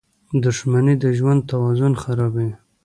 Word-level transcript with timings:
•دښمني 0.43 0.95
د 1.03 1.05
ژوند 1.17 1.41
توازن 1.51 1.93
خرابوي. 2.03 2.49